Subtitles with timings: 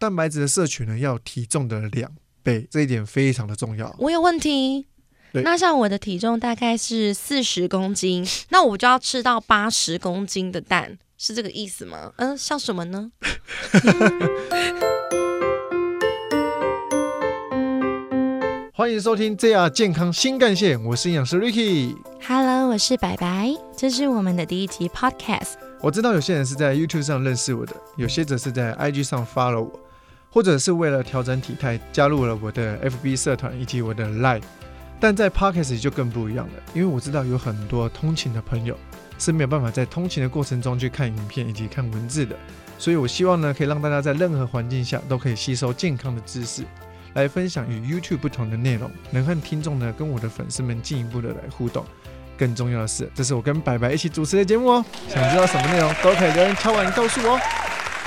[0.00, 2.08] 蛋白质的摄取呢要有体重的两
[2.44, 3.92] 倍，这一点非常的重要。
[3.98, 4.86] 我有问题。
[5.32, 12.12] 对那像我的体重大概是四十公斤，那我就要吃到八十公斤的蛋，是这个意思吗？
[12.18, 13.10] 嗯、像什么呢？
[18.72, 21.96] 欢迎收听 JR 健康新干线，我是营养师 Ricky。
[22.24, 25.54] Hello，我是白白，这是我们的第一集 Podcast。
[25.80, 29.80] 我知道有些人是在 YouTube 上认识我的，有些则是在 IG 上 follow 我，
[30.30, 34.42] 或者是为了调整体态加入了我的 FB 社团以及我的 Line。
[35.00, 38.76] 但在 Podcast 里就更不一样了，因为我知道有很多通勤的朋友
[39.16, 42.34] 是没有办法在通勤的过程中去看影片以及看文字的，
[42.78, 46.64] 所以我希望呢，可以让大家在任何环境下都可以吸收健康的知识，
[47.14, 51.84] 来分享与 YouTube 不同的内容，能和听众呢跟我的粉丝们进一步的来互动。
[52.36, 54.84] 更重要的是，这是我跟白白一起主持的节目哦。
[55.08, 57.38] 想知道什么内容，都可以留言敲完告诉我。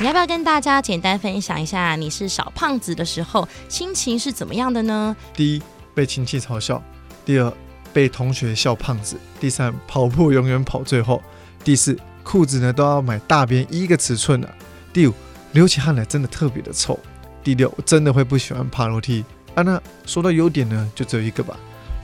[0.01, 5.15] 你要不要跟大家简单分享一下，你是小胖子的时候心情是怎么样的呢？
[5.31, 5.61] 第一，
[5.93, 6.81] 被亲戚嘲笑；
[7.23, 7.53] 第二，
[7.93, 11.21] 被同学笑胖子；第三，跑步永远跑最后；
[11.63, 14.47] 第四，裤子呢都要买大边一个尺寸的；
[14.91, 15.13] 第五，
[15.52, 16.97] 流起汗来真的特别的臭；
[17.43, 19.23] 第六，真的会不喜欢爬楼梯。
[19.53, 21.55] 啊，那说到优点呢，就只有一个吧，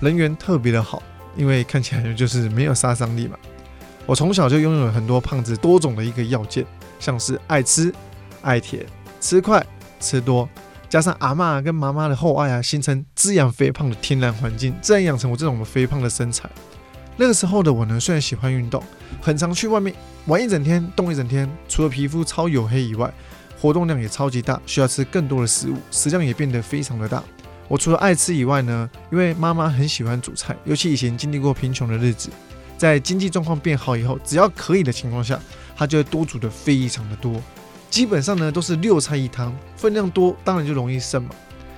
[0.02, 1.02] 人缘特别的好，
[1.36, 3.36] 因为看起来就是没有杀伤力嘛。
[4.06, 6.64] 我从小就拥有很多胖子多种的一个要件，
[7.00, 7.94] 像是爱吃、
[8.42, 8.86] 爱甜、
[9.20, 9.66] 吃快、
[10.00, 10.48] 吃多，
[10.90, 16.50] 加上阿妈跟妈妈的厚爱啊，形成滋养肥胖的天然环境，自然养成我这种肥胖的身材。
[17.16, 18.84] 那个时候的我呢，虽然喜欢运动，
[19.22, 19.94] 很常去外面
[20.28, 23.12] 玩一整天、动一整天，除了皮肤超黝黑以外，
[23.60, 27.24] 活动量也超级大，需要吃更多的食物，食量也变得非常的大。
[27.68, 32.30] 我除了爱吃以外呢，因为妈妈很喜欢煮菜，尤其以前经历过贫穷的日子，
[32.78, 35.40] 在经济状况变好以后，只要可以的情况下，
[35.78, 37.42] 她就会多煮的非常的多。
[37.90, 41.30] 基本上呢都是六菜一汤，分量多，当然就容易剩嘛。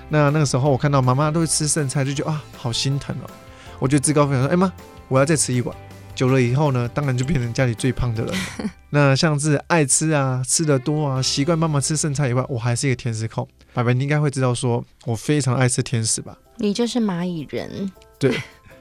[0.08, 3.30] 那那个时候我看到妈妈都会吃剩菜，就觉得啊好心疼哦。
[3.77, 4.72] 我就自告奋勇说，哎妈，
[5.08, 5.75] 我要再吃一碗。
[6.15, 8.33] 久了以后呢，当然就变成家里最胖的人。
[8.89, 13.48] 那像是爱吃啊、吃的多啊、习惯妈妈吃剩菜以外，我还是一个甜食控。
[13.73, 16.36] 爸爸，你应该会知道说我非常爱吃甜食吧？
[16.58, 18.36] 你就是蚂蚁人，对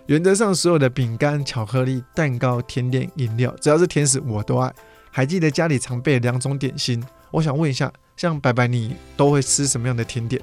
[0.06, 4.72] 原则上，所有的饼干、巧克力、蛋糕、甜点、饮料，只要是甜食我都爱。
[5.18, 7.02] 还记得家里常备两种点心，
[7.32, 10.40] 我想问一下，像白白你都会吃什么样的甜点？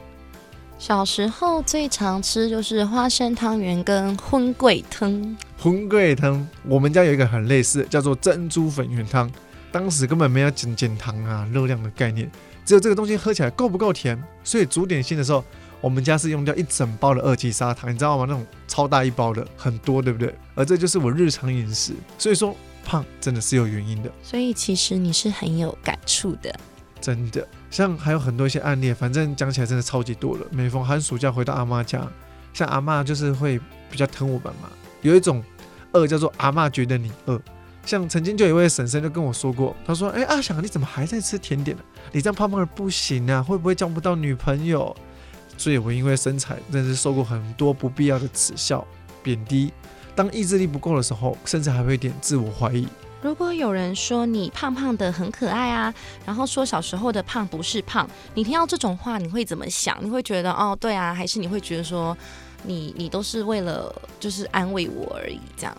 [0.78, 5.38] 小时候最常吃就是花生汤圆跟荤桂汤。
[5.58, 9.32] 荤桂汤，我们家有一个很类似的，叫做珍珠粉圆汤。
[9.72, 12.30] 当时根本没有减减糖啊、热量的概念，
[12.66, 14.22] 只有这个东西喝起来够不够甜。
[14.44, 15.42] 所以煮点心的时候，
[15.80, 18.26] 我们家是用掉一整包的二级砂糖，你知道吗？
[18.28, 20.36] 那种超大一包的，很多，对不对？
[20.54, 22.54] 而这就是我日常饮食，所以说
[22.86, 24.10] 胖真的是有原因的。
[24.24, 26.56] 所以其实你是很有感触的。
[27.02, 30.46] 真的，像还有很多一些案例，反正讲起来真的超级多了。
[30.50, 32.08] 每逢寒暑假回到阿妈家，
[32.54, 33.60] 像阿妈就是会
[33.92, 34.70] 比较疼我们嘛。
[35.02, 35.44] 有一种
[35.92, 37.40] 饿叫做阿妈觉得你饿，
[37.86, 44.96] 像曾经就有一位婶婶就跟我说过，她说：“哎、阿翔，你怎么还在吃甜点呢、你这样胖胖的不行啊，会不会交不到女朋友？”
[45.58, 48.86] 所以我因为身材真的是受过很多不必要的耻笑、
[49.22, 49.72] 贬低。
[50.16, 52.88] 当意志力不够的时候，甚至还会有点自我怀疑。
[53.22, 55.94] 如果有人说你胖胖的很可爱啊，
[56.26, 59.98] 然后说小时候的胖不是胖，你听到这种话你会怎么想？
[60.02, 62.16] 你会觉得哦对啊，还是你会觉得说
[62.64, 65.76] 你你都是为了就是安慰我而已这样？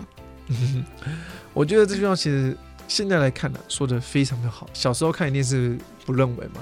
[1.55, 2.57] 我觉得这句话其实
[2.89, 4.69] 现在来看呢、说的非常的好。
[4.73, 6.61] 小时候看一定是不认为嘛。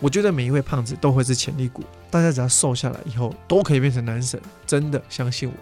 [0.00, 5.54] 我觉得每一位胖子都会是潜力股，大家只要瘦下来以后都可以变成男神，真的相信我。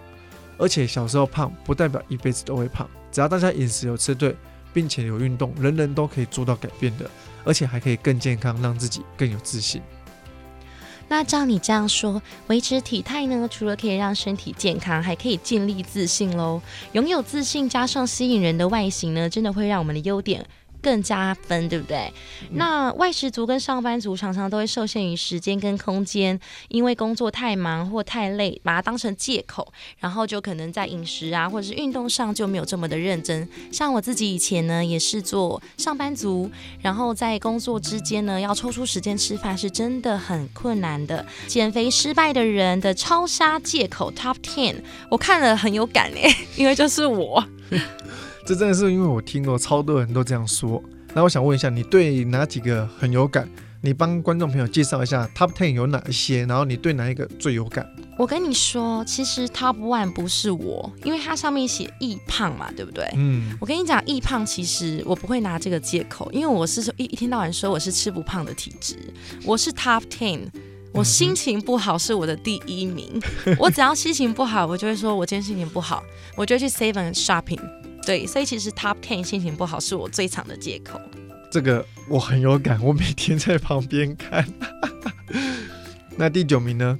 [0.58, 4.36] 而且小时候胖不代表一辈子都会胖，只要大家饮食有吃对，
[4.74, 7.08] 并且有运动，人人都可以做到改变的，
[7.44, 9.80] 而且还可以更健康，让自己更有自信。
[11.10, 16.60] 那照你这样说，维持体态呢，除了可以让身体健康，还可以建立自信喽。
[16.92, 20.44] 拥有自信加上吸引人的外形呢，真的会让我们的优点。
[20.82, 22.12] 更加分，对不对？
[22.52, 26.38] 那外食族跟上班族常常都会受限于时间跟空间，
[26.68, 33.48] 因为工作太忙或太累，把它当成借口，然后就可能在饮食啊或者是运动上就没有这么的认真。
[33.72, 36.50] 像我自己以前呢，也是做上班族，
[36.80, 41.24] 然后在工作之间呢，要抽出时间吃饭是真的很困难的。
[41.46, 44.76] 减肥失败的人的超杀借口 Top Ten，
[45.10, 47.44] 我看了很有感诶，因为就是我。
[48.48, 50.82] 这真的是因为我听过超多人都这样说。
[51.12, 53.46] 那我想问一下，你对哪几个很有感？
[53.82, 57.86] 你帮观众朋友介绍一下 Top Ten 有哪一些，然后你对哪一个最有感？
[58.16, 63.06] 我跟你说，其实 Top One 不是我，因为它上面写易胖嘛，对不对？
[63.16, 68.96] 嗯，我跟你讲，易胖其实我不会拿这个借口，因为我是一一天到晚说我是吃不胖的体质，
[69.44, 70.48] 我是 Top Ten。
[70.94, 73.20] 我心情不好是我的第一名，
[73.60, 76.02] 我只要心情不好，我就会说我今天心情不好，
[76.34, 77.60] 我就去 Seven shopping。
[78.08, 80.98] 对，所以其实 Top Ten 心情不好是我最长的借口。
[81.50, 84.46] 这个我很有感，我每天在旁边看。
[86.16, 86.98] 那第九名呢？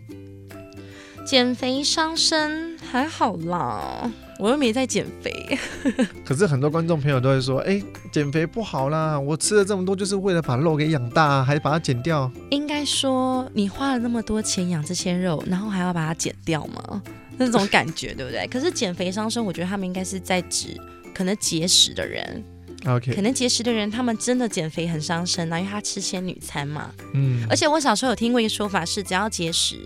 [1.24, 5.58] 减肥伤身还好啦，我又没在减肥。
[6.26, 7.82] 可是很多观众朋友都会说，哎，
[8.12, 12.30] 减肥不好啦，我吃了这么多就是为了把肉给养大，还把它减掉。
[12.50, 17.02] 应该说，你花了那么多钱养这些肉，然后还要把它减掉吗？
[17.38, 18.46] 那种感觉对不对？
[18.48, 20.78] 可是减肥伤身，我觉得他们应该是在指
[21.14, 22.44] 可能节食的人。
[22.86, 26.94] OK，可能节食的人，他们真的减肥很伤身啊，因为他吃仙女餐嘛。
[27.12, 29.76] 嗯，而且我小时候有听过一个说法是，只要节食，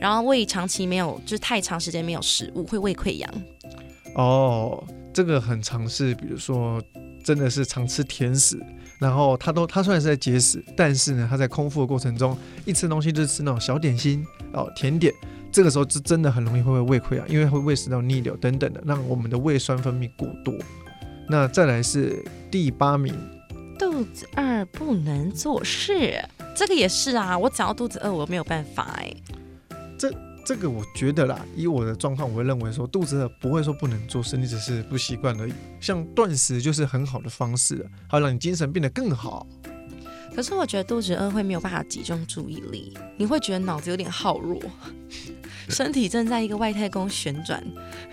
[0.00, 3.30] 然后胃长期没有，就是太长时间没有食物，会胃溃疡。
[4.14, 4.82] 哦，
[5.12, 6.82] 这个很常是，比如说
[7.22, 8.58] 真的是常吃甜食，
[8.98, 14.24] 然后他都他虽然是在节食，但是呢，他在空腹的过程中一吃东西就是吃那种小点心
[14.54, 15.12] 哦甜点，
[15.52, 20.54] 这个时候是真的很容易会胃溃疡，因为会胃食道逆流等等的，让我们的胃酸分泌过多。
[21.28, 23.14] 那再来是第八名，
[23.78, 26.22] 肚子饿不能做事，
[26.56, 27.36] 这个也是啊。
[27.36, 29.12] 我只要肚子饿，我没有办法哎。
[29.98, 30.12] 这
[30.44, 35.52] 这个我觉得啦，以我的状况，我会认为说肚子饿不会说不能做事，你只是不习惯而已。
[35.80, 39.46] 像断食就是很好的方式，好让你精神变得更好。
[40.34, 44.60] 可是我觉得肚子饿会没有办法集中注意力，你会觉得脑子有点耗弱。
[45.68, 47.62] 身体正在一个外太空旋转，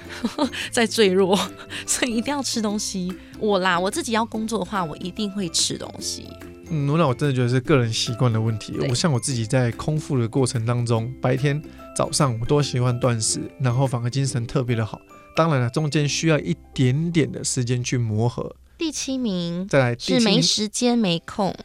[0.72, 1.36] 在坠落，
[1.88, 3.12] 所以一定要吃东西。
[3.40, 6.28] 我啦，我自己要工作的话，我一定会吃东西。
[6.70, 8.78] 嗯，那我真的觉得是个人习惯的问题。
[8.90, 11.60] 我像我自己在空腹的过程当中，白天
[11.96, 15.00] 早上我都喜欢断食，然后反而精神特别的好。
[15.36, 18.56] 当然了，中间需要一点点的时间去磨合。
[18.78, 21.56] 第七名，再来是没时间没空。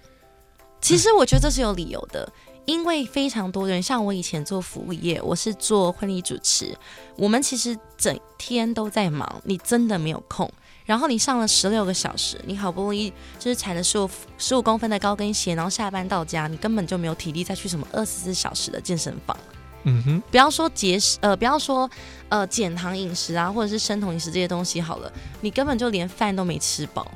[0.83, 2.31] 其实我觉得这是有理由的。
[2.65, 6.73] 因为非常多人，像我以前做服务业，我是做婚礼主持，
[7.17, 10.49] 我们其实整天都在忙，你真的没有空。
[10.85, 14.09] 然后你上了十六个小时，你好不容易就是踩了十五
[14.39, 19.37] 十五公分的高跟鞋，然后下班到家，你根本就没有体力再去什么二十四小时的健身房。
[19.83, 21.91] 嗯哼，不要说节食，呃，不要说
[22.29, 27.11] 呃减糖饮食啊，或者是生酮饮食这些东西好了，你根本就连饭都没吃饱。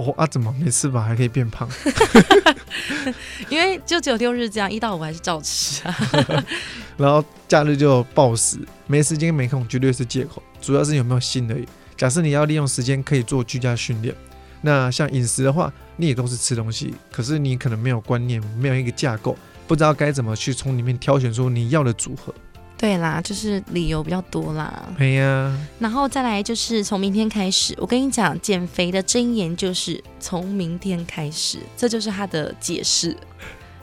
[0.00, 1.68] 哦啊，怎么没吃饱还可以变胖？
[3.50, 5.96] 因为就只有六日这样，一到五还是照吃啊。
[6.96, 11.66] 然后假日就暴食，没时间没空绝对是借口，主要是有没有心而已。
[11.96, 14.14] 假设你要利用时间可以做居家训练，
[14.62, 19.36] 那像饮食的话，你也都是吃东西，可是你可能没有观念，没有一个架构，
[19.66, 22.34] 不知道该怎么去从里面挑选出你要的组合。
[22.80, 24.88] 对啦，就是理由比较多啦。
[24.96, 33.14] 对呀，然后再来就是从明天开始，我跟你讲，减肥的箴言就是从明天开始，这就是他的解释，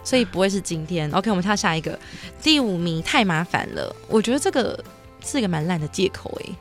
[0.02, 1.08] 所以不会是今天。
[1.12, 1.96] OK，我们跳下一个，
[2.42, 4.82] 第五名太麻烦了，我觉得这个
[5.24, 6.52] 是一个蛮烂的借口哎。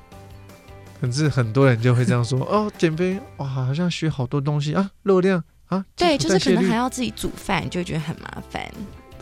[1.02, 8.62] 可是很多人就会这样说 哦，减肥哇，好像学好多东西啊，热量啊，对，就是可能还要自己煮饭，就会觉得很麻烦。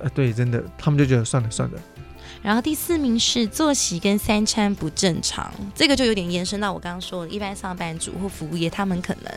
[0.03, 1.79] 啊，对，真的，他们就觉得算了算了。
[2.45, 9.33] 然后第四名是作息跟三餐不正常，这个就有点延伸到我刚刚说的，一般上班族或服务业，他们可能，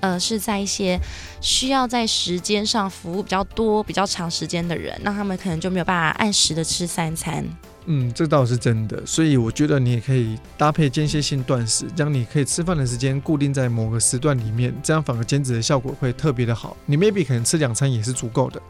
[0.00, 0.98] 呃，是在一些
[1.42, 7.44] 需要在时间上服务比较多、比较长时间的人，那他们可能就没有办法按时的吃三餐。
[7.84, 16.74] 嗯，这倒是真的，所以我觉得你也可以搭配间歇性断食，将你可以吃饭的时间固定在某个时段里面，这样反而减脂的效果会特别的好。
[16.86, 18.60] 你 maybe 可能吃两餐也是足够的。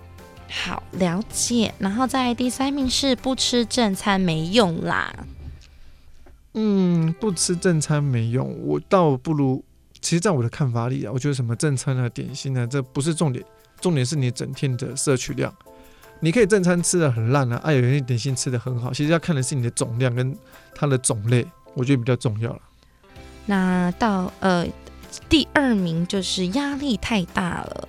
[0.48, 5.12] 好了解，然后在第三名是不吃正餐没用啦。
[6.54, 9.62] 嗯，不吃正餐没用，我倒不如，
[10.00, 13.44] 其实，在我的看法里啊，我觉得什么正餐啊、点心啊，这不是重点，
[13.80, 15.52] 重点是你整天的摄取量。
[16.20, 20.34] 你可以正餐吃的很烂啊，啊，有些点心吃的很好，其实要看的是你的总量跟
[20.74, 22.60] 它的种类，我觉得比较重要了。
[23.44, 24.66] 那到呃
[25.28, 27.88] 第二名就是压力太大了。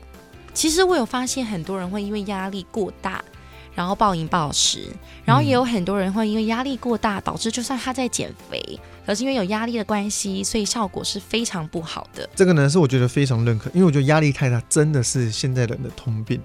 [0.58, 3.24] 其实我有发现，很多人会因为压力过大，
[3.76, 4.88] 然后暴饮暴食，
[5.24, 12.28] 然后也有很多人会因为压力过大，导致就算他在减肥，可是因为有压力的关系，所以效果是非常不好的。
[12.36, 16.42] 这个呢是我觉得非常认可，因为我觉得压力太大真的是现在人的通病。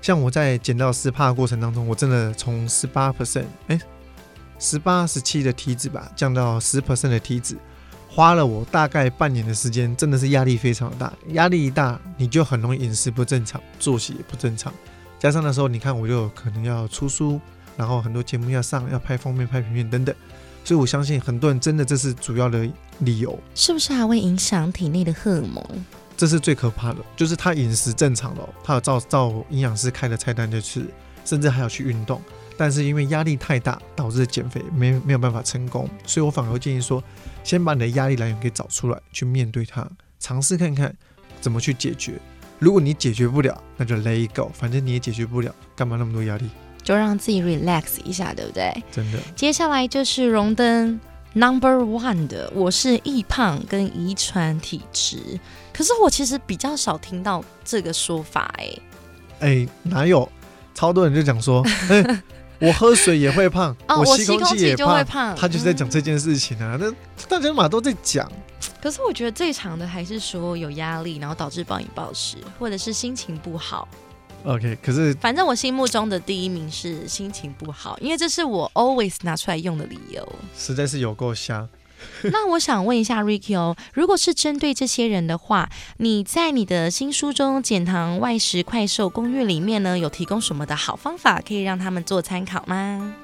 [0.00, 3.78] 像我在减到十帕的过程当中，我真的从十八 percent，哎，
[4.58, 7.58] 十八十七的体脂吧，降到十 percent 的体脂。
[8.20, 11.10] 花了我大概半年的时间，真的是压力非常大。
[11.28, 14.70] 压力一大，你就很容易饮食不正常，作息也不正常，
[15.18, 17.40] 加上那时候你看我就可能要出书，
[17.78, 20.14] 然后很多节目要上，要拍封面、拍平面等等，
[20.64, 25.64] 所以我相信很多人真的这是主要的理由，是不是还会影响体内的荷尔蒙？
[26.14, 30.86] 这是最可怕的，就是他饮食正常了，他有照照营养师开的菜单就吃，
[31.24, 32.20] 甚至还要去运动，
[32.58, 37.02] 但是因为压力太大，导致减肥没没有办法成功，所以我反而建议说，
[37.42, 40.94] 先把你的压力来源给找出来，去面对它，尝试看看
[41.40, 42.20] 怎么去解决。
[42.58, 46.48] 如果你解决不了，那就 let it go，反正你也解决不了，干嘛那么多压力？
[46.82, 48.72] 就让自己 relax 一下，对不对？
[48.92, 49.18] 真的。
[49.34, 50.98] 接下来就是荣登
[51.32, 55.38] number one 的，我是易胖跟遗传体质。
[55.72, 58.78] 可是我其实比较少听到这个说法，哎，
[59.40, 60.30] 哎，哪有？
[60.74, 62.22] 超多人就讲说， 哎，
[62.60, 66.76] 我喝水也会胖，我吸空气也会胖，他就是在讲这件事情啊。
[66.78, 66.92] 那
[67.26, 68.30] 大家嘛都在讲。
[68.82, 73.88] 可是我觉得最长的还是说有压力，然后导致暴饮暴食，或者是心情不好。
[74.44, 80.26] OK，可是反正我心目中的第一名是心情不好，因为这是我 always 拿出来用的理由。
[80.56, 81.68] 实在是有够香。
[82.32, 93.14] 那我想问一下 Ricky 哦，如果是针对这些人的话，你在你的新书中《减糖外食快售攻略》里面呢，有提供什么的好方法可以让他们做参考吗？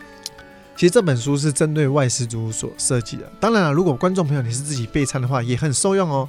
[0.76, 3.30] 其实这本书是针对外食族所设计的。
[3.40, 6.28] 当然了，如果观众朋友你是自己备餐的话，也很受用哦。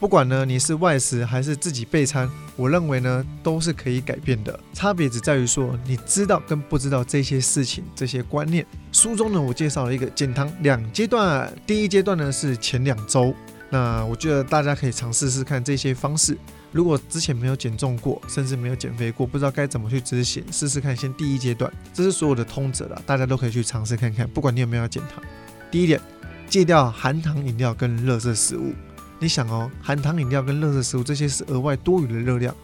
[0.00, 4.58] 不管呢你是外食还是自己备餐，我认为呢都是可以改变的。
[4.72, 8.64] 差别只在于说你知道跟不知道这些事情、这些观念。
[8.92, 13.34] 书中呢我介绍了一个减糖两阶段，第一阶段呢是前两周。
[13.70, 16.38] 那我觉得大家可以尝试试看这些方式。
[16.70, 20.96] 如果之前没有减重过，甚至没有减肥过，不知道该怎么去执行，试试看。
[20.96, 24.28] 先第一阶段，这是所有的通则了，大家都可以去尝试看看。
[24.28, 25.22] 不管你有没有要减糖，
[25.70, 26.00] 第一点，
[26.48, 28.72] 戒掉含糖饮料跟热色食物。
[29.18, 32.54] 你想哦，含糖饮料跟热色食物这些是额外多余的热量，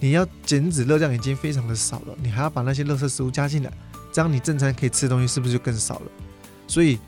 [0.00, 3.72] 你要减脂热量已经非常的少了，你还要把那些热色食物加进来，
[4.12, 6.10] 这样你正餐可以吃的东西是不是就更少了？
[6.66, 6.98] 所以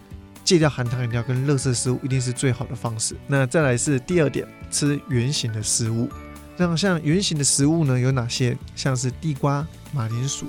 [0.44, 3.16] 戒掉含糖饮料跟热色食物一定是最好的方式。
[3.26, 6.08] 那再来是第二点，吃圆形的食物。
[6.56, 8.56] 那像圆形的食物呢，有哪些？
[8.74, 10.46] 像是地瓜、马铃薯、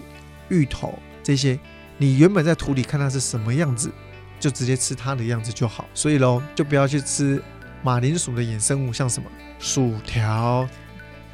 [0.49, 1.59] 芋头这些，
[1.97, 3.91] 你原本在土里看它是什么样子，
[4.39, 5.85] 就直接吃它的样子就好。
[5.93, 7.41] 所以喽，就不要去吃
[7.87, 10.67] 马铃薯的衍生物，像什么薯条。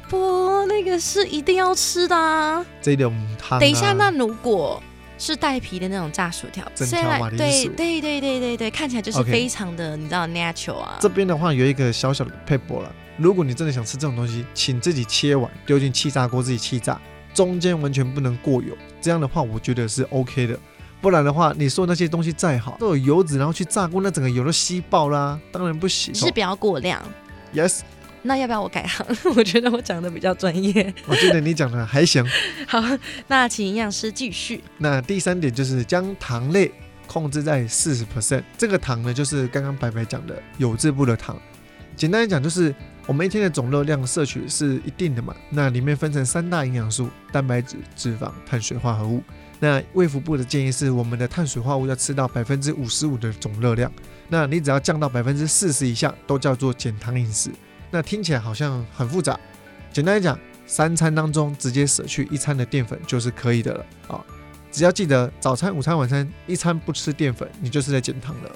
[0.08, 2.64] 不，那个是一定要吃的啊。
[2.80, 3.58] 这种汤。
[3.58, 4.80] 等一下，那如果
[5.18, 10.96] 是带皮的那种炸薯条，整条马铃薯，对对对对对对，看起来就是非常的，你知道 natural 啊。
[11.00, 12.94] 这边的话有一个小小的配博了。
[13.16, 17.00] 如果你真的想吃这种东西，请自己切完丢进气炸锅自己气炸，
[17.34, 18.78] 中间完全不能过油。
[19.00, 20.56] 这样的话，我觉得是 OK 的。
[21.04, 26.14] 不然的话，你说那些东西再好，都有油脂，然后去炸锅，那整个油都吸爆啦，当然不行。
[26.14, 27.02] 是不要过量。
[27.54, 27.80] Yes。
[28.22, 29.06] 那要不要我改行？
[29.36, 30.94] 我觉得我讲的比较专业。
[31.06, 32.24] 我觉得你讲的还行。
[32.66, 32.82] 好，
[33.28, 34.64] 那请营养师继续。
[34.78, 36.72] 那第三点就是将糖类
[37.06, 38.42] 控制在四十 percent。
[38.56, 41.38] 这个糖呢，就是刚刚白白讲的有质部的糖。
[41.94, 42.74] 简单来讲，就是。
[43.06, 45.36] 我们一天的总热量摄取是一定的嘛？
[45.50, 49.22] 那里面分成三大营养素：蛋白质、脂肪、碳水化合物。
[49.60, 53.90] 那卫福部的建议是，我们的碳水化合物要吃到百分之五十五的总热量。
[54.28, 57.50] 那你只要降到百分之四十以下，都叫做减糖饮食。
[57.90, 59.38] 那听起来好像很复杂。
[59.92, 64.24] 简单来讲，三餐当中直接舍去一餐的淀粉就是可以的了啊！
[64.70, 68.50] 只要记得早餐、午餐、晚餐一餐不吃淀粉，你就是在减糖了。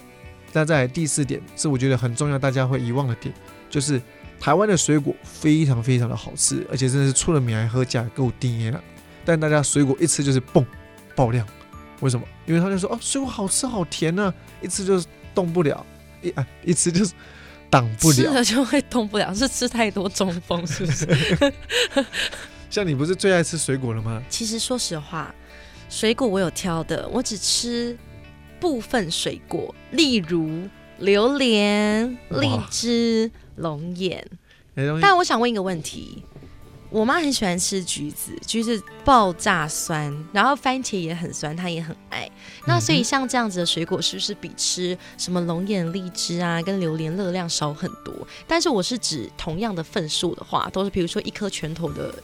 [0.52, 3.34] 那在第四点是我觉得很重要，大家会遗忘的点，
[3.70, 4.00] 就是。
[4.40, 8.80] 台湾的水果非常非常的好吃，而且真的是出了名还喝价够低了。
[9.24, 10.64] 但大家水果一吃就是嘣
[11.18, 11.44] 爆量，
[11.98, 12.24] 为什么？
[12.46, 14.32] 因为他就说哦，水果好吃好甜呢，
[14.62, 15.02] 一吃就
[15.34, 15.84] 动不了，
[16.22, 17.12] 一啊一吃就是
[17.68, 21.52] 挡不了，吃了就会动不了，是吃太多中风是不是？
[22.70, 24.22] 像你不是最爱吃水果了吗？
[24.28, 25.34] 其实说实话，
[25.90, 27.98] 水果我有挑的，我只吃
[28.60, 33.28] 部分水果，例如榴莲、荔枝。
[33.56, 34.24] 龙眼，
[35.02, 36.22] 但我想问一个问题：
[36.90, 42.28] 我妈很喜欢吃橘子，橘子爆炸酸，然后番茄也很酸，她也很爱。
[42.66, 48.14] 那所以像这样子的水果，是不是比吃什么龙眼、荔枝啊，跟榴莲热量少很多？
[48.46, 52.14] 但是我是指同样的份数的话，都是比如说一颗拳头的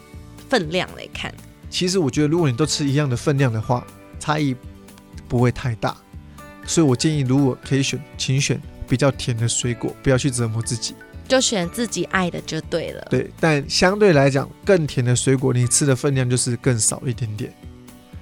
[0.48, 1.32] 分量来看。
[1.68, 3.86] 其实我觉得，如果你都吃一样的分量的话，
[4.18, 4.56] 差异
[5.28, 5.94] 不会太大。
[6.66, 10.94] 所以我建议，如果可以选，请选比较甜的水果，不要去折磨自己。
[11.26, 13.06] 就选自己爱的就对了。
[13.10, 17.52] 对，但相对来讲，更甜的水果，你吃的分量就是更少一点点。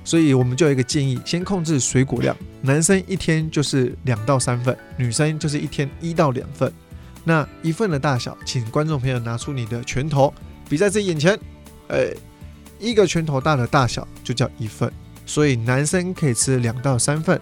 [0.04, 2.36] 所以我们就有一个建议，先控制水果量。
[2.60, 6.72] 男生一天就是两到三份，女生就是一天一到两份。
[7.24, 10.34] 那一份的大小，请观众朋友拿出你的拳头，
[10.68, 11.38] 比在自己眼前。
[11.88, 12.08] 哎，
[12.80, 14.92] 一个拳头大的大小就叫一份，
[15.24, 17.40] 所以男生可以吃两到三份，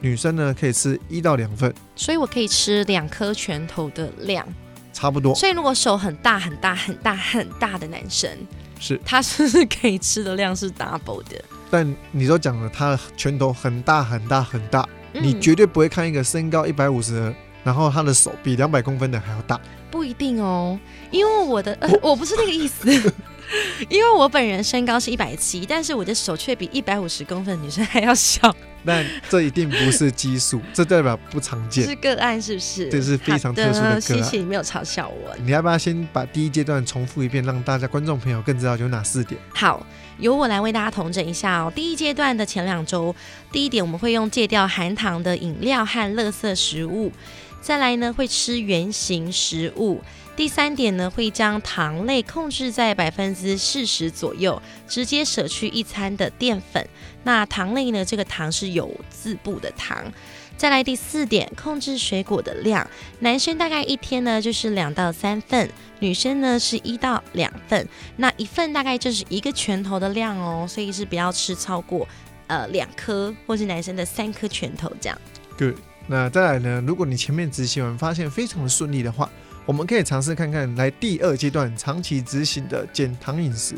[0.00, 4.46] 女生呢可以吃一到两份，所以我可以吃两颗拳头的量。
[4.92, 8.30] 差不多所以如果手很大很大很大很大的男生，
[8.78, 9.00] 是。
[9.04, 11.42] 他是不是可以吃的量是 double 的？
[11.70, 17.34] 但你都讲了，他的拳头很大很大很大，你嗯绝对不会看一个身高一百五十的，
[17.64, 19.58] 然后他的手比两百公分的还要大。
[19.90, 20.78] 不一定哦，
[21.10, 22.90] 因为我的、呃、我不是那个意思，
[23.88, 31.84] 因为我本人身高是一百七，但是我的手却比一百五十公分的女生还要小，但这一定不是激素，这代表不常见。
[31.84, 32.88] 这是个案是不是？
[32.88, 35.36] 这是非常特殊的个案谢谢你没有嘲笑我。
[35.44, 39.40] 你要不要先把第一阶段重复一遍，让大家观众朋友更知道有哪四点？
[39.54, 39.86] 好，
[40.18, 41.72] 由我来为大家统整一下哦。
[41.74, 43.14] 第一阶段的前两周，
[43.50, 47.12] 第一点我们会用戒掉含糖的饮料和垃圾食物，
[47.60, 50.00] 再来呢会吃原形食物。
[50.34, 56.84] 第三点呢，会将糖类控制在百分之四十左右，直接舍去一餐的淀粉。
[57.22, 60.10] 那糖类呢，这个糖是有字部的糖。
[60.56, 62.88] 再来第四点，控制水果的量，
[63.20, 65.68] 男生大概一天呢就是两到三份，
[66.00, 67.86] 女生呢是一到两份。
[68.16, 72.08] 那一份大概就是一个拳头的量哦，所以是不要吃超过
[72.46, 75.18] 呃两颗，或是男生的三颗拳头这样。
[75.58, 75.74] Good。
[76.08, 76.82] 那再来呢？
[76.84, 79.30] 如果你前面执行完发现非常的顺利的话，
[79.72, 83.74] 我们可以尝试看看来第二阶段长期执行的减糖饮食。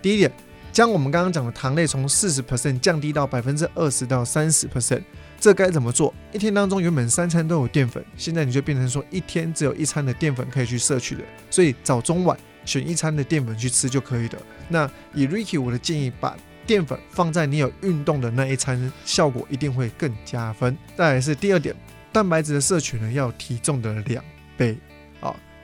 [0.00, 0.30] 第一点，
[0.72, 5.02] 将我们刚刚讲的糖类从四十 percent 降低到百分之二十到三十 percent。
[5.40, 6.14] 这该怎么做？
[6.32, 14.38] 一天当中原本三餐都有淀粉，现在你就变成说一天只有一餐的淀粉可以去摄取的，所以早中晚选一餐的淀粉去吃就可以了。
[14.68, 20.78] 那以 Ricky 我的建议，把淀粉放在你有运动的那一餐，效果一定会更加分。
[20.96, 21.74] 再来是第二点，
[22.12, 24.24] 蛋白质的摄取呢要体重的两
[24.56, 24.78] 倍，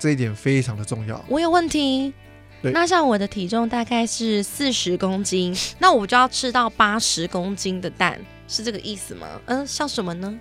[0.00, 1.24] 这一点非常的重要。
[1.28, 2.12] 我有问题。
[2.62, 9.26] 那像我的体重大概是四十公斤，那我就要吃到八十公斤的蛋，是这个意思吗？
[9.46, 10.38] 嗯、像什么呢？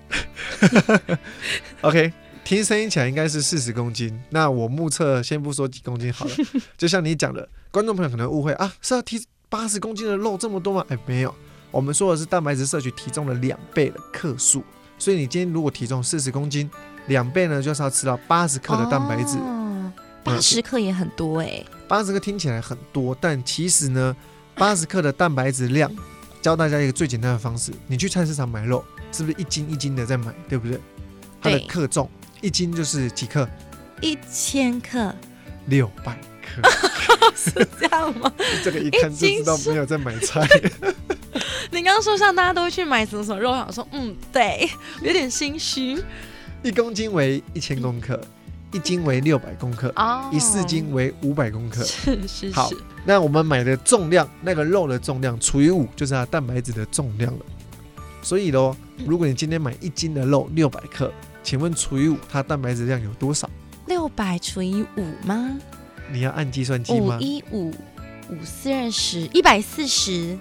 [1.80, 2.12] OK，
[2.44, 4.22] 听声音起来应该是四十公斤。
[4.32, 6.32] 那我目测先不说几公斤好了，
[6.78, 10.86] 就像你讲的，观众朋友可能误会啊，是要提八十公斤的肉这么多吗？
[10.90, 11.34] 哎，没有，
[11.72, 14.62] 我们说的是蛋白质摄取体重的两倍的克数。
[15.00, 16.70] 所以你今天如果体重四十公斤，
[17.08, 19.38] 两倍呢就是要吃到八十克的蛋白质。
[19.38, 19.92] 哦，
[20.24, 24.16] 八十克也很多哎、八十克听起来很多，但其实呢，
[24.54, 25.92] 八十克的蛋白质量，
[26.42, 30.80] 教大家一个最简单的方式，你去菜市场买肉，是不是一斤一斤的在买，对不对？
[31.42, 32.10] 它的克重
[32.42, 33.48] 一斤就是几克？
[34.02, 35.16] 一千克
[35.68, 36.62] 六百克。
[37.36, 38.30] 是这样吗？
[38.64, 40.46] 这个一看就知道没有在买菜。
[41.72, 44.70] 你刚刚说像大家都会去买什么什么肉，我想说嗯对，
[45.02, 46.02] 有点心虚
[46.64, 48.20] 一公斤为一千公克，
[48.72, 51.84] 一斤为六百公克，哦一四斤为五百公克。
[51.86, 57.46] 是是好是，那我们买的重量，那个肉的重量除以五，就是它蛋白质的重量了。
[58.22, 63.50] 所以咯，如果你今天买一斤的肉六百克，请问除以五，它蛋白质量有多少？
[63.86, 65.58] 六百除以五吗？
[66.12, 67.18] 你要按计算机五吗？
[67.22, 70.38] 一五五四二十，一百四十，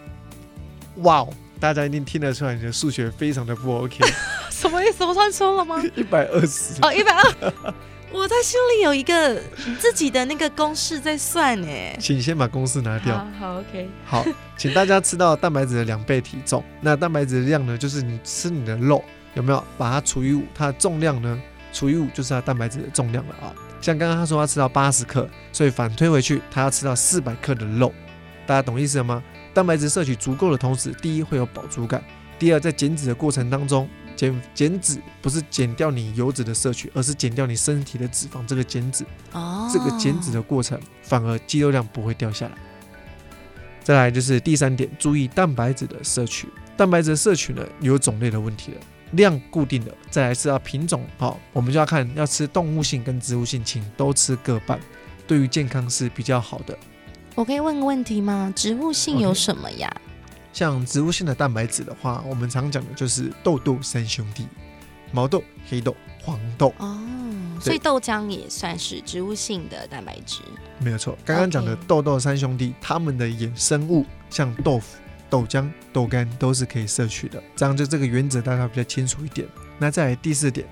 [1.03, 1.29] 哇哦，
[1.61, 3.99] 大家一定听得出来你的数学非常的不 OK。
[4.51, 5.05] 什么意思？
[5.05, 5.83] 我算错了吗？
[5.95, 7.75] 一百二十，哦，一百二。
[8.11, 9.39] 我在心里有一个
[9.79, 11.95] 自己的那个公式在算哎。
[12.01, 13.17] 请先把公式拿掉。
[13.17, 13.89] 好好，OK。
[14.07, 14.25] 好，
[14.57, 16.65] 请大家吃到蛋白质的两倍体重。
[16.81, 21.39] 那蛋白质的量呢，就是你吃你的肉有没有把它除以五，它的重量呢
[21.71, 23.55] 除以五就是它蛋白质的重量了啊。
[23.81, 27.93] 像刚刚他说他吃到八十克，所以反推回去，他要吃到四百克的肉。
[28.47, 29.23] 大家懂意思了吗？
[29.59, 32.01] 蛋白质摄取足够的同时，第一会有饱足感，
[32.39, 38.47] 第二在减脂的过程当中，减减脂不是减掉你油脂的摄取，而是减掉你身体的脂肪。
[38.47, 42.53] 这个减脂哦，这个减脂的过程，反而肌肉量不会掉下来。
[43.83, 46.49] 再来就是第三点，注意蛋白质的摄取。
[46.77, 51.05] 蛋白质摄取呢，有种类的问题了，量固定的，再来是要品种。
[51.19, 54.79] 好、我们就要看要吃动物性跟植物性，请都吃各半，
[55.27, 56.79] 对于健康是比较好的。
[57.39, 58.53] 我可以问个问题吗？
[58.57, 59.89] 植物性有什么呀？
[60.53, 64.49] 像植物性的蛋白质的话，我们常讲的就是豆豆三兄弟：
[65.13, 66.75] 毛豆、黑豆、黄豆。
[66.79, 66.99] 哦，
[67.61, 70.41] 所以豆浆也算是植物性的蛋白质。
[70.81, 74.99] 没有错，刚刚讲的豆豆三兄弟，他们的衍生物像豆腐、
[75.31, 79.47] 豆浆、豆干都是可以摄取的，这样就这个原则大家比较清楚一点。
[79.79, 80.67] 那再来第四点，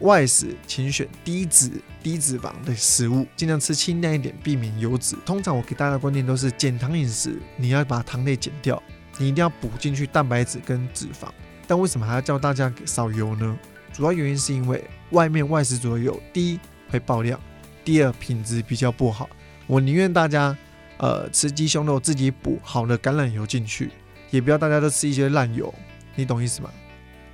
[0.00, 1.70] 外食请选低脂、
[2.02, 5.16] 低脂肪的食物，尽量吃清淡一点，避免油脂。
[5.24, 8.82] 通常我给大家的观念都是减糖饮食，你要把糖类减掉，
[9.18, 11.28] 你一定要补进去蛋白质跟脂肪。
[11.66, 13.58] 但为什么还要叫大家给少油呢？
[13.92, 17.38] 主要原因是因为外面外食煮的油，第一会爆量，
[17.84, 19.28] 第二品质比较不好。
[19.66, 20.56] 我宁愿大家
[20.96, 23.90] 呃吃鸡胸肉自己补好的橄榄油进去，
[24.30, 25.72] 也不要大家都吃一些烂油，
[26.14, 26.70] 你懂意思吗？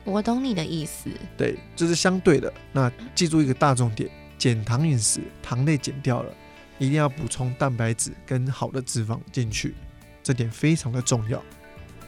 [0.07, 1.11] 我懂你的意思。
[1.37, 2.51] 对，这是相对的。
[2.73, 6.33] 那记住一个大重点，减糖饮食，糖类减掉了，
[6.79, 9.75] 一定要补充蛋白质跟好的脂肪进去，
[10.23, 11.43] 这点非常的重要。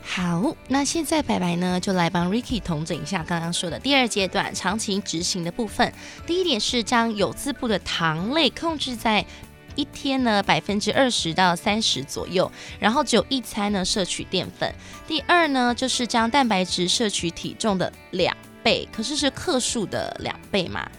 [0.00, 5.92] 好，那现在白白呢就来帮 Ricky 统整一下刚刚说的第二阶段长期执行的部分。
[6.26, 9.26] 第一点是将有字部的糖类控制在
[9.78, 14.74] 一天呢百分之二十到三十左右，然后只有一餐呢摄取淀粉。
[15.06, 20.90] 第二呢就是将蛋白质摄取体重的两倍，可是是克数的两倍嘛。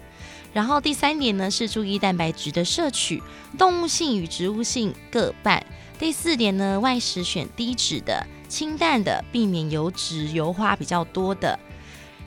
[0.54, 3.22] 然后第三点呢是注意蛋白质的摄取，
[3.58, 5.62] 动物性与植物性各半。
[6.00, 8.26] 第四点呢外食选低脂的。
[8.48, 11.60] 清淡的，避免油脂、油花比较多的。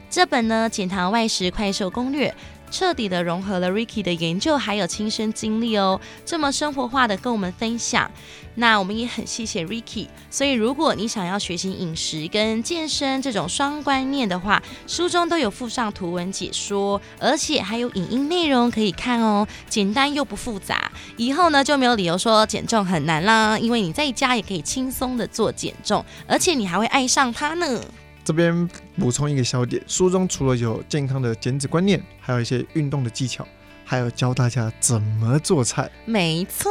[0.09, 2.33] 这本呢减糖外食快瘦攻略，
[2.73, 8.11] 彻底的融合了 Ricky 的研究还有亲身经历哦，这么生活化的跟我们分享。
[8.55, 10.09] 那我们也很谢谢 Ricky。
[10.31, 20.91] 所以如果你想要学习饮食跟健身这种双观念的话，书中都有附上图文解说，而且还有影音内容可以看哦，简单又不复杂。
[21.19, 27.81] 以后呢就没有理由说减重很难啦，因为你在家也可以轻松的做减重，而且你还会爱上它呢。
[28.25, 33.47] 这边补充一个小点，书中除了有健康的减脂观念，还有一些运动的技巧，
[33.85, 35.91] 还有教大家怎么做菜。
[36.05, 36.71] 没错。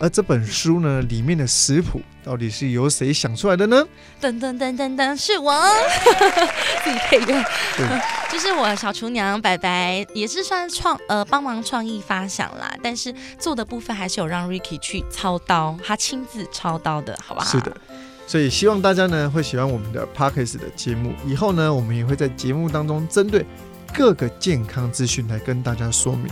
[0.00, 3.86] 而这本书呢，里面的食谱到底是由谁想出来的呢？
[4.20, 5.54] 噔噔噔噔噔，是我
[6.84, 7.44] 自己配的。
[8.30, 17.46] 就是我小厨娘白白，也是算创呃帮忙创意发想啦，但是做的部分还是有让 Ricky 去操刀，他亲自操刀的，好不好？
[17.46, 17.74] 是的。
[18.26, 21.12] 所以希望大家呢会喜欢我们的 p a r k e s 的节目。
[21.26, 23.46] 以后呢，我们也会在节目当中针对
[23.94, 26.26] 各个健康资讯来跟大家说明。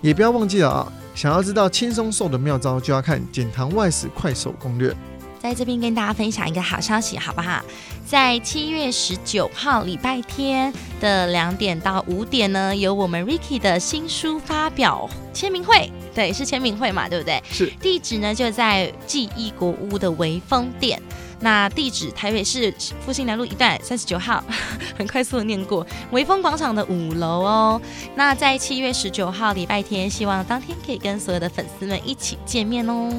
[0.00, 4.94] 也不要忘记了啊，想要知道轻松瘦的妙招，就要看减糖外食快手攻略。
[5.40, 7.62] 在这边跟大家分享一个好消息，好不好？
[8.04, 15.90] 在七月十九号礼拜天的两点到五点呢，有我们 Ricky 的新书发表签名会。
[16.14, 17.40] 对，是签名会嘛，对不对？
[17.50, 17.72] 是。
[17.80, 21.00] 地址呢就在记忆国屋的微风店。
[21.40, 22.74] 那地址台北市
[23.04, 24.42] 复兴南路一段三十九号，
[24.98, 27.80] 很快速的念过微风广场的五楼哦。
[28.14, 33.12] 那在七月十九号礼拜天，希望当天可以跟所有的粉丝们一起见面哦。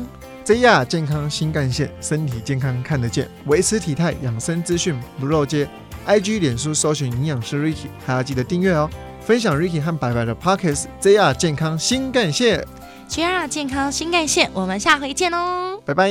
[0.46, 5.70] JR 健康新干线，身体健康看得见，维持体态养生资讯不漏接。
[6.08, 8.90] IG 脸书搜寻营养师 Ricky，还要记得订阅哦。
[9.22, 12.66] 分享 Ricky 和白白的 Pockets JR 健康新干线。
[13.08, 16.10] JR 健康新干线，我们下回见哦，拜拜。